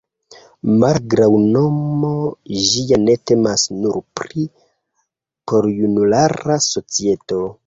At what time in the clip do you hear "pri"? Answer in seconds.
4.21-4.47